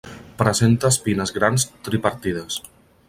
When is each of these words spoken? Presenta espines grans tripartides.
Presenta 0.39 0.89
espines 0.95 1.33
grans 1.37 1.67
tripartides. 1.89 2.59